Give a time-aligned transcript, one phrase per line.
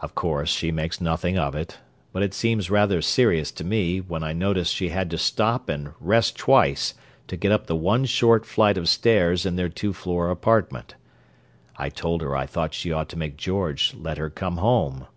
[0.00, 1.76] Of course she makes nothing of it,
[2.10, 5.92] but it seemed rather serious to me when I noticed she had to stop and
[6.00, 6.94] rest twice
[7.28, 10.94] to get up the one short flight of stairs in their two floor apartment.
[11.76, 15.08] I told her I thought she ought to make George let her come home."